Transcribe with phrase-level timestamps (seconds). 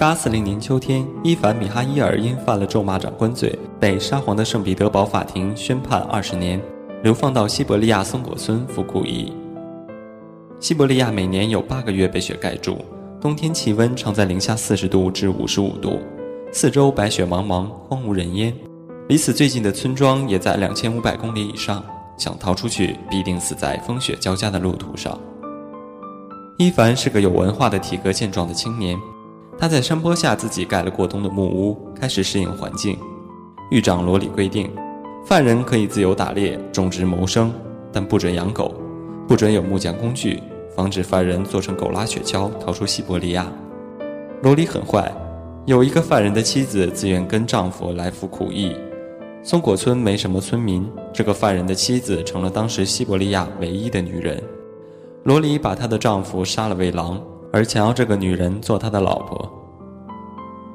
[0.00, 6.58] 八四零年秋天，伊凡·米哈伊尔因犯了咒骂长官罪，被沙皇的圣彼得堡法庭宣判二十年，
[7.02, 9.30] 流放到西伯利亚松果村服苦役。
[10.58, 12.78] 西伯利亚每年有八个月被雪盖住，
[13.20, 15.98] 冬天气温常在零下四十度至五十五度，
[16.50, 18.56] 四周白雪茫茫，荒无人烟。
[19.06, 21.84] 离此最近的村庄也在两千五百公里以上，
[22.16, 25.20] 想逃出去必定死在风雪交加的路途上。
[26.56, 28.98] 伊凡是个有文化的、体格健壮的青年。
[29.60, 32.96] 他在山坡下自己盖了过冬的木屋，开始适应环境。
[33.70, 34.70] 狱长罗里规定，
[35.26, 37.52] 犯人可以自由打猎、种植谋生，
[37.92, 38.74] 但不准养狗，
[39.28, 40.42] 不准有木匠工具，
[40.74, 43.52] 防止犯人做成狗拉雪橇逃出西伯利亚。
[44.40, 45.12] 罗里很坏，
[45.66, 48.74] 有一个犯人的妻子自愿跟丈夫来服苦役。
[49.42, 54.42] 松果村没什么村民，这个犯人的妻子成了当时西伯利亚唯一的女人。
[55.24, 57.20] 罗里把她的丈夫杀了喂狼。
[57.52, 59.50] 而想要这个女人做他的老婆。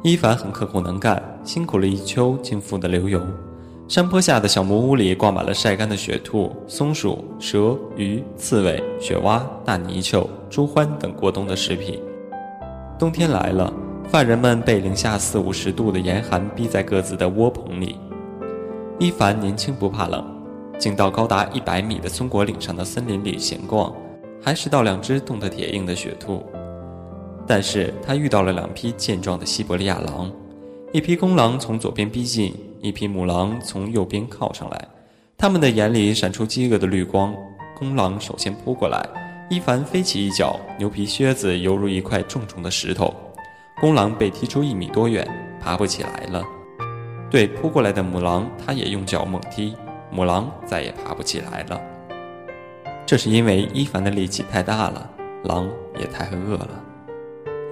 [0.04, 3.22] 伊凡很刻苦能干，辛苦了一秋，竟富得流油。
[3.88, 12.02] 山坡下的小木屋里挂满了晒干的雪兔、松鼠、蛇、鱼、刺猬、雪蛙、大泥鳅、猪獾等过冬的食品。
[12.98, 13.72] 冬天来了，
[14.08, 17.98] 犯人们被零下四五十度的严寒逼在各自的窝棚里。
[18.98, 20.24] 伊凡年轻不怕冷，
[20.80, 23.94] 竟到高达一百米的松果岭上的森林里闲逛，
[24.42, 26.44] 还拾到两只冻得铁硬的雪兔。
[27.48, 30.32] 但是他遇到了两匹健壮的西伯利亚狼，
[30.92, 34.88] 一匹公狼从左边逼近，一匹母狼从右边靠上来，
[35.38, 37.36] 他们的眼里闪出饥饿的绿光。
[37.78, 39.06] 公狼首先扑过来，
[39.50, 43.14] 伊凡飞起一脚，牛皮靴子犹如一块重重的石头，
[43.82, 45.28] 公狼被踢出一米多远，
[45.62, 46.42] 爬不起来了。
[47.30, 49.76] 对扑过来的母狼，他也用脚猛踢，
[50.10, 51.82] 母狼再也爬不起来了。
[53.06, 55.10] 这是因为伊凡的力气太大了，
[55.44, 55.70] 狼
[56.00, 56.85] 也太饿了。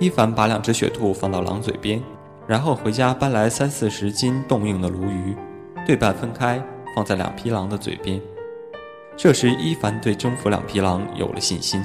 [0.04, 2.04] 伊凡把两只雪兔放到狼嘴边，
[2.46, 5.34] 然后回家搬来三四十斤冻硬的鲈鱼，
[5.88, 6.62] 对半分开
[6.94, 8.20] 放在两匹狼的嘴边。
[9.16, 11.82] 这时，伊凡对征服两匹狼有了信心，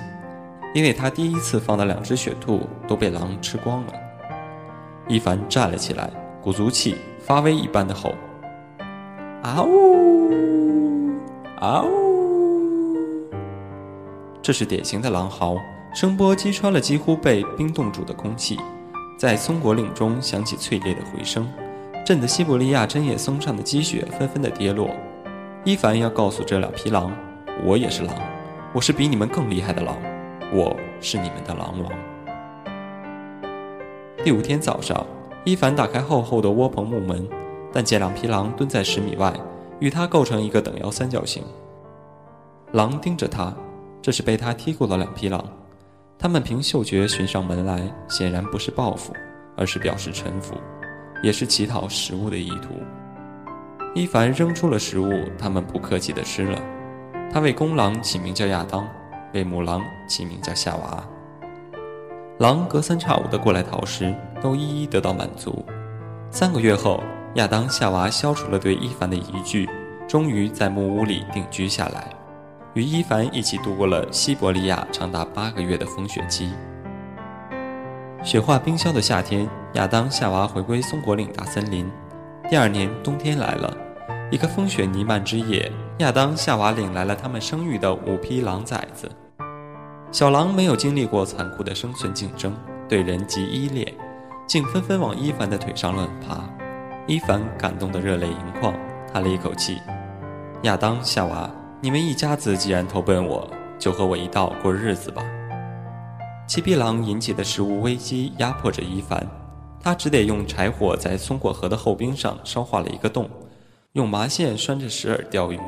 [0.74, 3.92] 因为他第一次放的两只雪兔都被狼吃光了。
[5.06, 6.10] 伊凡站了起来，
[6.42, 8.12] 鼓足气，发威一般的吼
[9.44, 11.12] ：“啊呜，
[11.60, 12.98] 啊呜！”
[14.42, 15.56] 这是典型的狼嚎。
[15.98, 18.56] 声波击穿了几乎被冰冻住的空气，
[19.19, 21.44] 在松果岭中响起脆裂的回声，
[22.06, 24.91] 震得西伯利亚针叶松上的积雪纷纷的跌落。
[25.64, 27.12] 伊凡要告诉这两匹狼，
[27.64, 28.14] 我也是狼，
[28.72, 29.97] 我是比你们更厉害的狼，
[30.53, 31.92] 我是你们的狼王。
[34.22, 35.04] 第五天早上，
[35.42, 37.28] 伊凡打开厚厚的窝棚木门，
[37.72, 39.34] 但见两匹狼蹲在十米外，
[39.81, 41.42] 与他构成一个等腰三角形。
[42.70, 43.53] 狼盯着他，
[44.00, 45.44] 这是被他踢过的两匹狼。
[46.18, 49.14] 他们凭嗅觉寻上门来，显然不是报复，
[49.56, 50.56] 而是表示臣服，
[51.22, 52.74] 也是乞讨食物的意图。
[53.94, 56.60] 伊凡扔出了食物，他们不客气地吃了。
[57.32, 58.84] 他为公狼起名叫亚当，
[59.32, 61.04] 为母狼起名叫夏娃。
[62.38, 64.12] 狼隔三差五地过来讨食，
[64.42, 65.64] 都一一得到满足。
[66.32, 67.00] 三个月后，
[67.34, 69.68] 亚当、夏娃消除了对伊凡的疑惧，
[70.08, 72.10] 终于在木屋里定居下来。
[72.78, 76.52] 与伊凡一起度过了西伯利亚长达八个月的风雪期。
[78.22, 81.90] 雪化冰消的夏天，亚当、夏娃回归松果岭大森林。
[82.48, 83.76] 第二年冬天来了，
[84.30, 89.10] 一个风雪弥漫之夜，亚当、夏娃领来了他们生育的五匹狼崽子。
[90.12, 92.54] 小狼没有经历过残酷的生存竞争，
[92.88, 93.92] 对人极依恋，
[94.46, 96.48] 竟纷纷往伊凡的腿上乱爬。
[97.08, 98.72] 伊凡感动得热泪盈眶，
[99.12, 99.78] 叹了一口气
[100.62, 103.48] ：“亚当、夏娃。”你们一家子既然投奔我，
[103.78, 105.22] 就和我一道过日子吧。
[106.44, 109.25] 七匹狼引起的食物危机压迫着伊凡，
[109.80, 113.30] 他只得用柴火在松果河的厚冰上烧化了一个洞，
[113.92, 115.60] 用麻线拴着石饵钓鱼。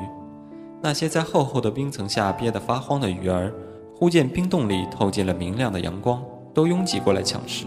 [0.83, 3.53] 那些在厚厚的冰层下憋得发慌的鱼儿，
[3.95, 6.21] 忽见冰洞里透进了明亮的阳光，
[6.53, 7.67] 都拥挤过来抢食。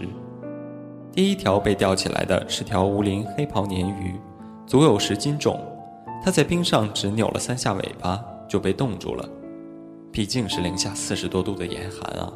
[1.12, 4.20] 第一条被吊起来的是条无鳞黑袍鲶鱼，
[4.66, 5.58] 足有十斤重。
[6.22, 9.28] 它在冰上只扭了三下尾巴，就被冻住了。
[10.12, 12.32] 毕竟是零下四十多度的严寒啊！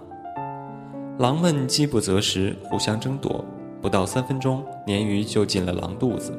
[1.19, 3.45] 狼们饥不择食，互相争夺。
[3.81, 6.37] 不到三分钟，鲶鱼就进了狼肚子。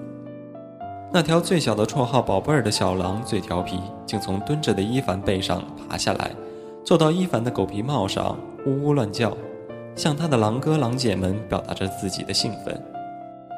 [1.11, 6.31] 那条最小的绰号“宝贝儿”的小狼最调皮，竟从蹲着的伊凡背上爬下来，
[6.83, 9.35] 坐到伊凡的狗皮帽上，呜呜乱叫。
[9.95, 12.81] 向他的狼哥狼姐们表达着自己的兴奋。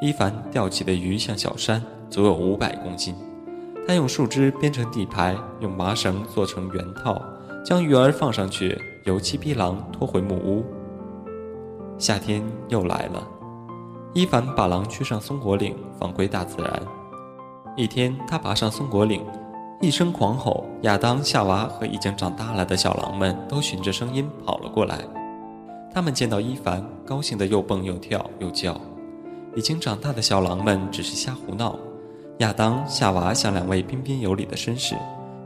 [0.02, 3.16] 伊凡钓起的鱼像小山，足有五百公斤。
[3.88, 7.22] 他用树枝编成底牌，用麻绳做成圆套，
[7.66, 10.64] 将鱼儿放上去，由七匹狼拖回木屋。
[11.98, 13.28] 夏天又来了，
[14.14, 16.82] 伊凡把狼驱上松果岭，放归大自然。
[17.76, 19.26] 一天，他爬上松果岭，
[19.82, 25.00] 一声狂吼，亚当、夏娃和已经长大了的小狼们都循着声音跑了过来。
[25.94, 28.80] 他们见到伊凡，高兴得又蹦又跳又叫。
[29.56, 31.78] 已经长大的小狼们只是瞎胡闹。
[32.42, 34.96] 亚当、夏娃像两位彬彬有礼的绅士，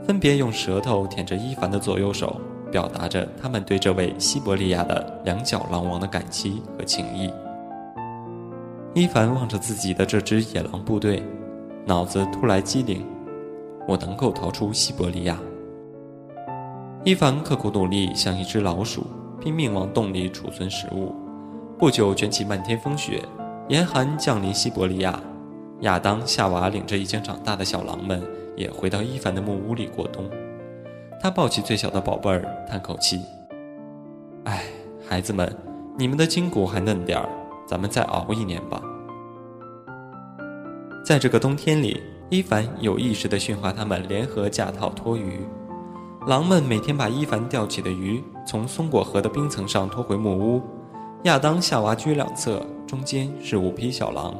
[0.07, 2.39] 分别用舌头舔着伊凡的左右手，
[2.71, 7.29] 表达着他们对这位西伯利亚的两脚狼王的感激和情谊。
[8.93, 11.21] 伊凡望着自己的这支野狼部队，
[11.85, 13.05] 脑子突来机灵：
[13.85, 15.37] 我能够逃出西伯利亚。
[17.03, 19.05] 伊凡刻苦努力，像一只老鼠。
[19.41, 21.13] 拼命往洞里储存食物，
[21.77, 23.21] 不久卷起漫天风雪，
[23.67, 25.19] 严寒降临西伯利亚。
[25.85, 28.19] 亚当、夏娃领着已经长大的小狼们
[28.55, 30.27] 也回到伊凡的木屋里过冬。
[31.21, 33.21] 他抱起最小的宝贝儿，叹口气
[34.45, 34.63] ：“哎，
[35.07, 35.55] 孩子们，
[35.95, 37.29] 你们的筋骨还嫩点儿，
[37.67, 38.81] 咱们再熬一年吧。”
[41.05, 42.01] 在这个冬天里，
[42.31, 45.39] 伊凡有意识地驯化他们，联合架套拖鱼。
[46.25, 50.63] 狼们每天把伊凡钓起的鱼从松果河的冰层上拖回木屋，
[51.25, 54.33] 亚当、夏娃居两侧，中间是五匹小狼，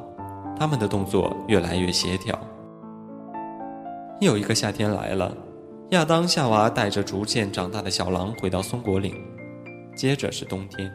[0.57, 2.37] 他们的动作越来越协调。
[4.21, 5.35] 又一个夏天来了，
[5.89, 9.13] 亚当、夏娃带着逐渐长大的小狼回到松果岭，
[9.95, 10.91] 接着是冬天，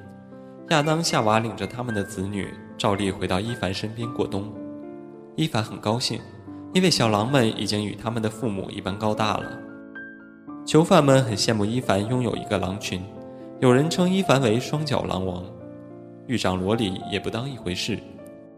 [0.71, 2.49] 亚当、夏娃领着他们的子女
[2.79, 4.51] 照例回到伊凡身边过冬。
[5.37, 6.21] 伊凡很高兴，
[6.73, 9.59] 因为小狼们已经与他们的父母一般高大了。
[10.67, 13.03] 囚犯们很羡慕伊凡拥有一个狼群，
[13.61, 15.45] 有人称伊凡为“双脚狼王”。
[16.27, 17.99] 狱长罗里也不当一回事，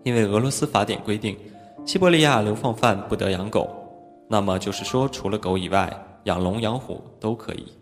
[0.04, 1.36] 因为俄罗斯法典规定，
[1.84, 3.68] 西伯利亚流放犯不得养狗，
[4.28, 5.92] 那么就是说，除了狗以外，
[6.24, 7.72] 养龙养虎都可以。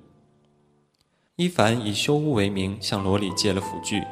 [1.37, 4.03] 伊凡以修屋为名向罗里借了斧具，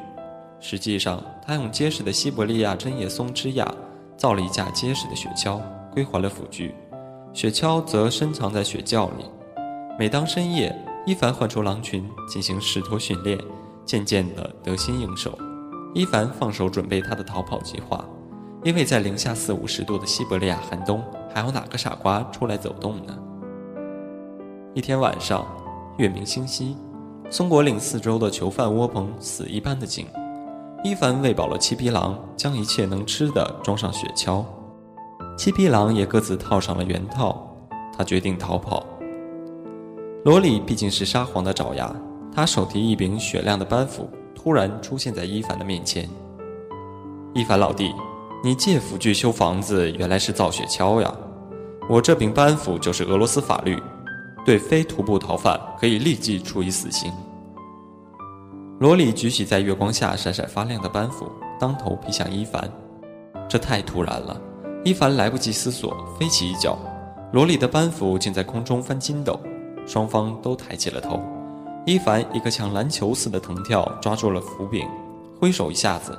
[0.60, 3.66] 实际上他用结实的西伯利亚针叶松枝桠
[4.16, 5.60] 造了一架结实的雪橇，
[5.92, 6.74] 归还了斧具，
[7.34, 9.24] 雪橇则深藏在雪窖里。
[9.98, 10.74] 每当深夜，
[11.04, 13.38] 伊凡唤出狼群进行试托训练，
[13.84, 15.38] 渐渐地得心应手。
[15.94, 18.04] 伊凡放手准备他的逃跑计划，
[18.62, 21.02] 因为在零下四五十度的西伯利亚寒冬，
[21.34, 23.18] 还有哪个傻瓜出来走动呢？
[24.74, 25.46] 一天晚上，
[25.96, 26.76] 月明星稀，
[27.30, 30.06] 松果岭四周的囚犯窝棚死一般的静。
[30.84, 34.44] 伊凡喂饱了七匹狼，将一切能吃的装上雪橇，
[35.36, 37.44] 七匹狼也各自套上了圆套。
[37.96, 38.86] 他决定逃跑。
[40.24, 41.92] 罗里毕竟是沙皇的爪牙，
[42.32, 44.08] 他手提一柄雪亮的板斧，
[44.40, 46.08] 突然出现在伊凡的面前。
[47.34, 47.92] 伊凡老弟，
[48.44, 51.12] 你借斧锯修房子，原来是造雪橇呀！
[51.90, 53.76] 我这柄班斧就是俄罗斯法律，
[54.46, 57.12] 对非徒步逃犯可以立即处以死刑。
[58.78, 61.28] 罗里举起在月光下闪闪发亮的班斧，
[61.58, 62.70] 当头劈向伊凡。
[63.48, 64.40] 这太突然了，
[64.84, 66.78] 伊凡来不及思索，飞起一脚，
[67.32, 69.38] 罗里的班斧竟在空中翻筋斗。
[69.84, 71.20] 双方都抬起了头，
[71.88, 74.86] 伊凡一个像篮球似的腾跳，抓住了斧柄，
[75.40, 76.18] 挥手一下子，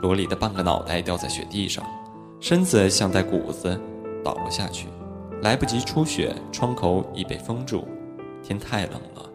[0.00, 1.84] 罗里的半个脑袋掉在雪地上，
[2.40, 3.78] 身子像带骨子
[4.24, 4.88] 倒了下去，
[5.42, 7.86] 来不及出血，窗口已被封住，
[8.42, 9.30] 天太冷了。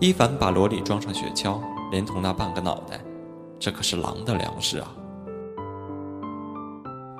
[0.00, 1.58] 伊凡把罗里装上雪橇，
[1.90, 3.00] 连同那半个脑袋，
[3.58, 4.94] 这可是狼的粮食啊！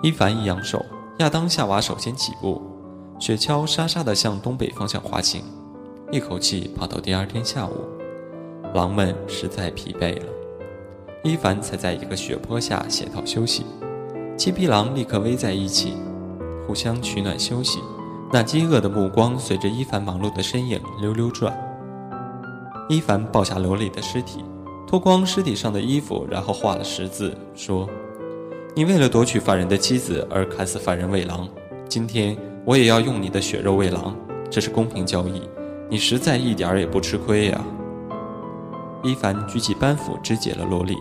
[0.02, 0.84] 伊凡一扬手，
[1.20, 2.60] 亚当夏娃首先起步。
[3.18, 5.42] 雪橇沙沙地向东北方向滑行，
[6.10, 7.86] 一口气跑到第二天下午。
[8.74, 10.26] 狼们实在疲惫了，
[11.22, 13.64] 伊凡才在一个雪坡下歇套休息。
[14.36, 15.94] 七匹狼立刻围在一起，
[16.66, 17.80] 互相取暖休息。
[18.32, 21.56] 那饥饿的目光随着伊凡忙碌的身影溜溜转。
[22.88, 24.44] 伊凡抱下罗里的尸体，
[24.86, 27.88] 脱光尸体上的衣服，然后画了十字，说
[28.74, 31.48] ：“你为了夺取犯人的妻子而砍死犯人喂狼，
[31.88, 34.16] 今天。”我也要用你的血肉喂狼，
[34.48, 35.42] 这是公平交易，
[35.90, 37.64] 你实在一点儿也不吃亏呀。
[39.02, 40.96] 伊凡举起斑斧肢解了萝莉，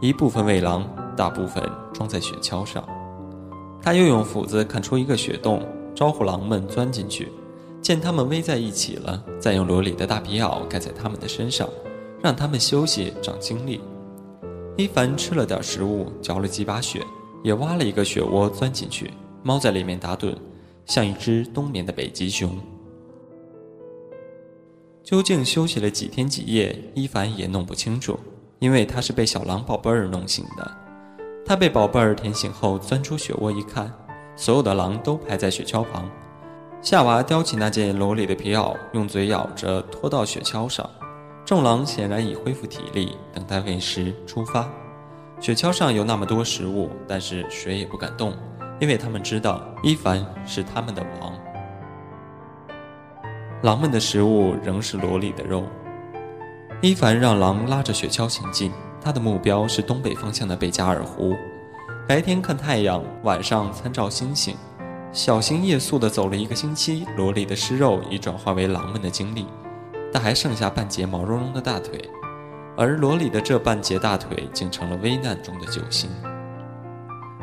[0.00, 2.86] 一部分喂狼，大部分装在雪橇上。
[3.80, 7.32] 他又用斧子砍出一个雪洞，招呼狼们钻进去。
[7.80, 11.66] 见他们围在一起了，再用萝莉的大皮袄盖在他们的身上，
[12.20, 13.80] 让他们休息长精力。
[14.76, 17.02] 伊凡吃了点食物，嚼了几把雪，
[17.42, 19.10] 也挖了一个雪窝钻进去，
[19.42, 20.34] 猫在里面打盹，
[20.84, 22.50] 像一只冬眠的北极熊。
[25.08, 28.20] 究竟休息了几天几夜，伊凡也弄不清楚，
[28.58, 30.70] 因为他是被小狼宝贝儿弄醒的。
[31.46, 33.90] 他被宝贝儿舔醒后，钻出雪窝一看，
[34.36, 36.04] 所有的狼都排在雪橇旁。
[36.82, 40.86] 夏娃叼起那件楼里的皮袄，用嘴咬着拖到雪橇上。
[41.42, 44.70] 众狼显然已恢复体力，等待喂食出发。
[45.40, 48.36] 雪橇上有那么多食物，但是谁也不敢动，
[48.78, 51.32] 因为他们知道伊凡是他们的王。
[53.60, 55.64] 狼们的食物仍是罗里的肉。
[56.80, 61.34] 伊凡让狼拉着雪橇行进，他的目标是东北方向的贝加尔湖。
[62.06, 64.56] 白天看太阳，晚上参照星星，
[65.12, 69.44] 小心夜宿的走了一个星期，罗里的尸肉已转化为狼们的精力，
[70.12, 72.00] 但还剩下半截毛茸茸的大腿，
[72.76, 76.08] 而罗里的这半截大腿竟成了危难中的救星。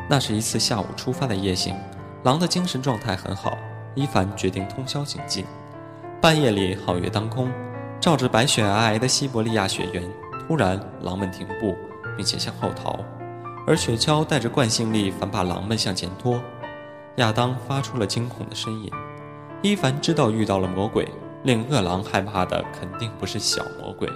[0.10, 1.76] 那是一次下午出发的夜行，
[2.24, 3.58] 狼的精神状态很好，
[3.96, 5.44] 伊凡决定通宵行进。
[6.26, 7.52] 半夜里，皓月当空，
[8.02, 10.04] 照着白雪皑皑的西伯利亚雪原。
[10.48, 11.76] 突然，狼们停步，
[12.18, 12.98] 并且向后逃，
[13.68, 16.42] 而雪橇带着惯性力，反把狼们向前拖。
[17.18, 18.90] 亚当发出了惊恐的呻吟。
[19.62, 21.08] 伊凡知道遇到了魔鬼，
[21.44, 24.10] 令恶狼害怕的肯定不是小魔鬼。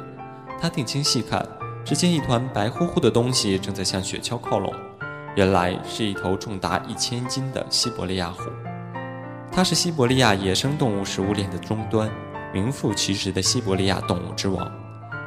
[0.60, 1.48] 他定睛细看，
[1.86, 4.74] 只见一团白乎乎的东西正在向雪橇靠拢，
[5.36, 8.50] 原来是一头重达一千斤的西伯利亚虎。
[9.52, 12.10] 它是西伯利亚野生动物食物链的终端，
[12.54, 14.72] 名副其实的西伯利亚动物之王。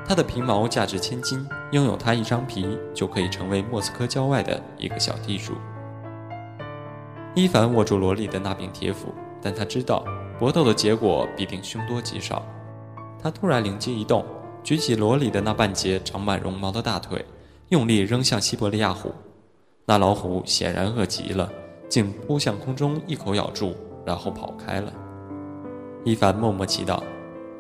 [0.07, 5.53] 它的皮毛价值千金，拥有它一张皮就可以成为莫斯科郊外的一个小地主。
[7.35, 10.05] 伊凡握住罗莉的那柄铁斧，但他知道
[10.39, 12.43] 搏斗的结果必定凶多吉少。
[13.23, 14.25] 他突然灵机一动，
[14.63, 17.25] 举起罗莉的那半截长满绒毛的大腿，
[17.69, 19.13] 用力扔向西伯利亚虎。
[19.85, 21.51] 那老虎显然饿极了，
[21.89, 23.75] 竟扑向空中，一口咬住。
[24.05, 24.93] 然后跑开了。
[26.05, 27.01] 伊凡默默祈祷：“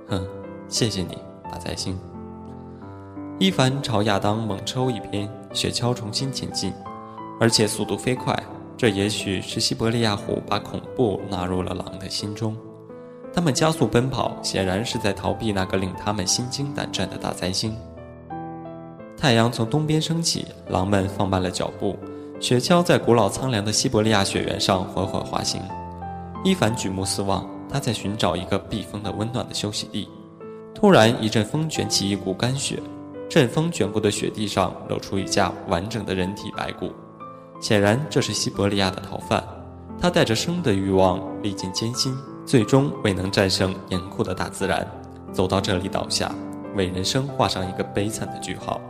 [0.08, 0.26] 哼，
[0.68, 1.16] 谢谢你，
[1.50, 1.98] 大灾星。”
[3.38, 6.72] 伊凡朝亚当猛抽一鞭，雪橇重新前进，
[7.40, 8.36] 而且速度飞快。
[8.76, 12.56] 这也许是西伯利亚虎把恐怖纳入了狼的心中。
[13.32, 17.76] 他们加速奔跑，显然是在逃避那个令他们心惊胆战的大灾星。
[19.16, 21.96] 太阳从东边升起，狼们放慢了脚步，
[22.40, 25.62] 雪橇在古老苍凉的西伯利亚雪原上缓缓滑行。
[26.44, 30.08] 伊凡举目四望，他在寻找一个避风的温暖的休息地。
[30.74, 32.82] 突然，一阵风卷起一股干雪，
[33.30, 36.90] 阵风卷过的雪地上露出一架完整的人体白骨。
[37.60, 39.42] 显然，这是西伯利亚的逃犯。
[40.00, 42.12] 他带着生的欲望，历尽艰辛，
[42.44, 44.84] 最终未能战胜严酷的大自然，
[45.32, 46.34] 走到这里倒下，
[46.74, 48.80] 为人生画上一个悲惨的句号。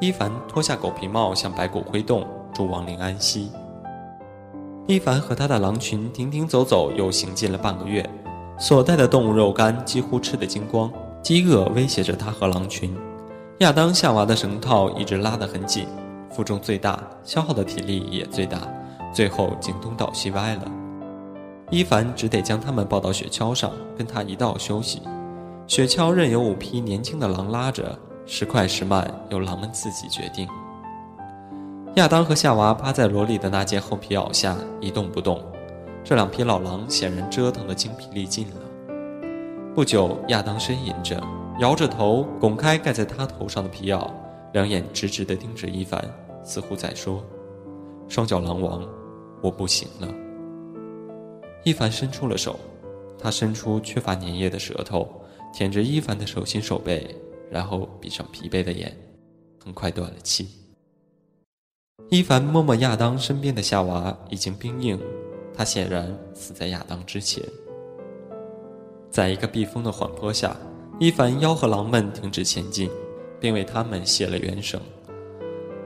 [0.00, 2.24] 伊凡脱下狗皮帽，向白骨挥动，
[2.54, 3.50] 祝亡灵安息。
[4.86, 8.08] 伊凡和他的狼群停停走走，又行进了半个月，
[8.58, 10.90] 所带的动物肉干几乎吃得精光。
[11.22, 12.96] 饥饿威胁着他和狼群。
[13.58, 15.86] 亚当夏娃的绳套一直拉得很紧，
[16.30, 18.66] 负重最大，消耗的体力也最大，
[19.12, 20.62] 最后竟东倒西歪了。
[21.70, 25.02] 伊凡只得将他们抱到雪橇上，跟他一道休息。
[25.66, 30.48] 雪橇任由五匹年轻的狼拉着，时快时慢由狼们自己决定。
[31.96, 35.44] 亚当和夏娃趴在罗里的那件厚皮袄下一动不动，
[36.04, 38.56] 这两匹老狼显然折腾得精疲力尽了。
[39.74, 41.20] 不久，亚当呻吟着，
[41.58, 44.08] 摇着头，拱开盖在他头上的皮袄，
[44.52, 46.00] 两眼直直地盯着伊凡，
[46.44, 47.24] 似乎在说
[48.08, 48.88] ：“双脚狼王，
[49.42, 50.08] 我不行了。”
[51.64, 52.58] 伊凡伸出了手，
[53.18, 55.08] 他伸出缺乏粘液的舌头，
[55.52, 57.16] 舔着伊凡的手心手背，
[57.50, 58.96] 然后闭上疲惫的眼，
[59.62, 60.59] 很快断了气。
[62.08, 64.98] 伊凡摸摸亚当身边的夏娃，已经冰硬，
[65.54, 67.42] 他显然死在亚当之前。
[69.10, 70.56] 在一个避风的缓坡下，
[70.98, 72.90] 伊凡吆喝狼们停止前进，
[73.38, 74.80] 并为他们卸了元绳。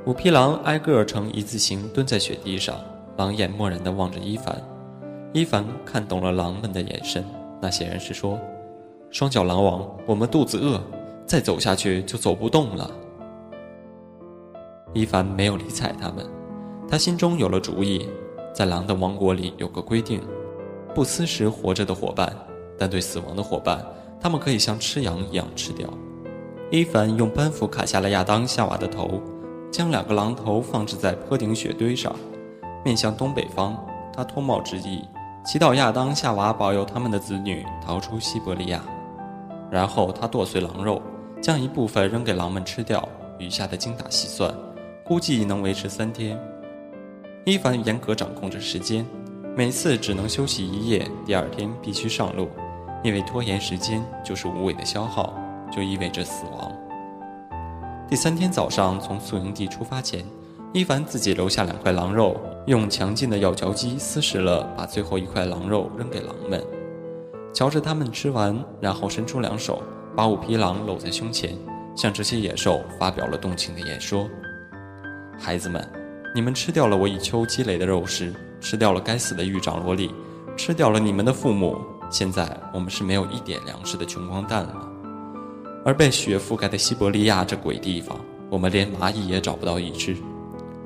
[0.06, 2.78] 五匹狼挨个呈一字形蹲在雪地上，
[3.16, 4.62] 狼眼漠然地望着伊凡。
[5.32, 7.24] 伊凡看懂了狼们的眼神，
[7.60, 8.38] 那显然是说
[9.10, 10.80] ：“双脚狼王，我们肚子饿，
[11.26, 12.90] 再走下去就走不动了。”
[14.94, 16.24] 伊凡没有理睬他们，
[16.88, 18.08] 他心中有了主意。
[18.54, 20.22] 在狼的王国里有个规定：
[20.94, 22.32] 不撕食活着的伙伴，
[22.78, 23.84] 但对死亡的伙伴，
[24.20, 25.88] 他们可以像吃羊一样吃掉。
[26.70, 29.20] 伊凡用斑斧砍下了亚当、夏娃的头，
[29.72, 32.14] 将两个狼头放置在坡顶雪堆上，
[32.84, 33.76] 面向东北方。
[34.12, 35.02] 他脱帽致意，
[35.44, 38.80] 祈祷亚当、夏娃保佑他们的子女逃出西伯利亚。
[39.68, 41.02] 然后他剁碎狼肉，
[41.40, 43.08] 将一部分扔给狼们吃掉，
[43.40, 44.54] 余下的精打细算，
[45.06, 46.40] 估计能维持三天。
[47.44, 49.04] 伊凡严格掌控着时间，
[49.54, 52.48] 每次只能休息一夜，第二天必须上路，
[53.02, 55.34] 因为拖延时间就是无谓的消耗，
[55.70, 56.72] 就意味着死亡。
[58.08, 60.24] 第三天早上从宿营地出发前，
[60.72, 66.64] 伊凡自己留下两块狼肉，用强劲的咬嚼肌撕食了，把最后一块狼肉扔给狼们。
[67.52, 69.82] 瞧着他们吃完，然后伸出两手，
[70.16, 71.54] 把五匹狼搂在胸前，
[71.94, 74.26] 向这些野兽发表了动情的演说
[75.38, 75.86] ：“孩子们，
[76.34, 80.14] 你们吃掉了我一秋积累的肉食，吃掉了该死的狱长罗莉，
[80.56, 81.78] 吃掉了你们的父母。
[82.10, 84.88] 现在我们是没有一点粮食的穷光蛋了。
[85.84, 90.16] 而被雪覆盖的西伯利亚这鬼地方，我们连蚂蚁也找不到一只。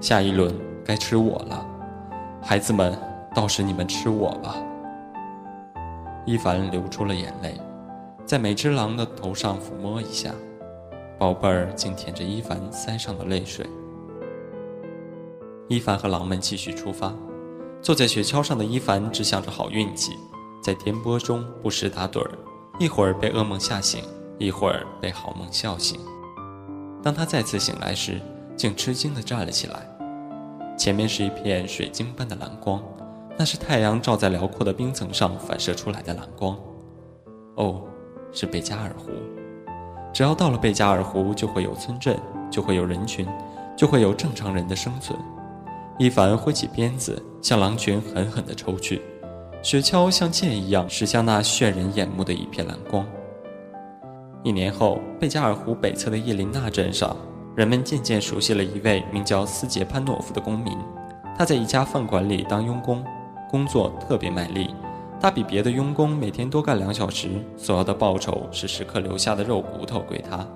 [0.00, 1.67] 下一轮该吃我了，
[2.43, 2.99] 孩子们，
[3.35, 4.57] 到时你们吃我吧。”
[6.26, 7.61] 伊凡流出了眼泪，
[8.25, 10.31] 在每只狼的头上抚摸一下，
[11.19, 13.67] 宝贝儿竟舔着伊凡腮上的泪水。
[15.68, 17.12] 伊凡和狼们继续出发，
[17.82, 20.12] 坐在雪橇上的伊凡只想着好运气，
[20.62, 22.30] 在颠簸中不时打盹儿，
[22.78, 24.02] 一会儿被噩梦吓醒，
[24.38, 26.00] 一会儿被好梦笑醒。
[27.02, 28.18] 当他再次醒来时，
[28.56, 29.87] 竟吃惊地站了起来，
[30.78, 32.82] 前面是一片水晶般的蓝光。
[33.37, 36.58] 那是太阳照在辽阔的冰层上反射出来的蓝光。
[37.54, 37.84] 哦，
[38.32, 39.12] 是贝加尔湖。
[40.12, 42.18] 只要到了贝加尔湖，就会有村镇，
[42.50, 43.28] 就会有人群，
[43.76, 45.16] 就会有正常人的生存。
[45.99, 49.02] 伊凡挥起鞭子，向狼群狠狠地抽去。
[49.62, 53.05] 雪橇像箭一样驶向那炫人眼目的一片蓝光。
[54.45, 57.17] 一年后，贝加尔湖北侧的叶琳娜镇上，
[57.57, 60.79] 人们渐渐熟悉了一位名叫斯杰潘诺夫的公民。
[61.37, 63.05] 他在一家饭馆里当佣工。
[63.51, 64.75] 工作特别卖力，
[65.18, 70.46] 他比别的佣工每天多干两小时，所要的报酬是食客留下的肉骨头归他，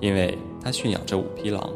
[0.00, 1.70] 因为他驯养着五匹狼。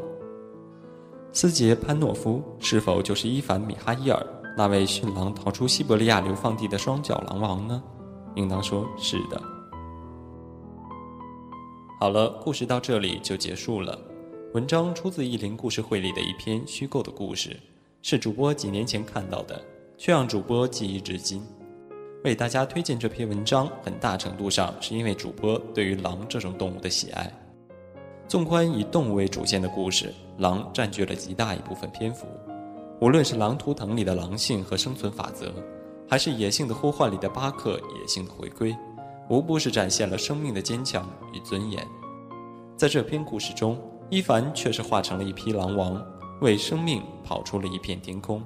[1.32, 7.82] 斯杰潘诺夫是否就是伊凡米哈伊尔那位驯狼逃出西伯利亚流放地的双脚狼王呢？
[8.34, 9.40] 应当说是的。
[12.00, 13.98] 好了，故事到这里就结束了。
[14.54, 17.56] 文章出自意林故事会里的一篇虚构的故事，
[18.02, 19.60] 是主播几年前看到的。
[19.96, 21.46] 却让主播记忆至今。
[22.24, 27.30] 为大家推荐这篇文章，很大程度上是因为主播对于狼这种动物的喜爱。
[28.30, 32.28] 纵观以动物为主线的故事，狼占据了极大一部分篇幅。
[33.00, 35.52] 无论是《狼图腾》里的狼性和生存法则，
[36.08, 38.72] 还是《野性的呼唤》里的巴克野性的回归，
[39.28, 41.84] 无不是展现了生命的坚强与尊严。
[42.76, 43.76] 在这篇故事中，
[44.10, 46.00] 伊凡却是化成了一匹狼王，
[46.40, 48.40] 为生命跑出了一片天空。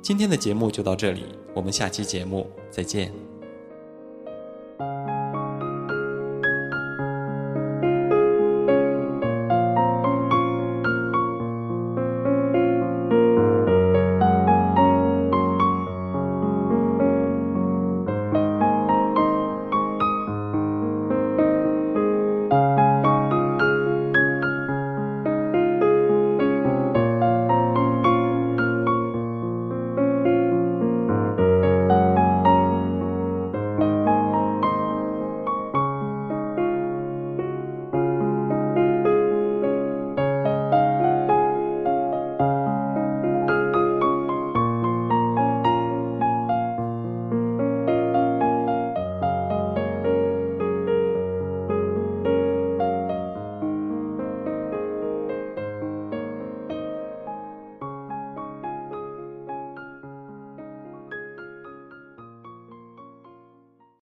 [0.00, 3.12] 今天的节目就到这里，我们下期节目再见。